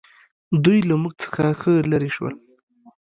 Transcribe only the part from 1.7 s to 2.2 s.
لرې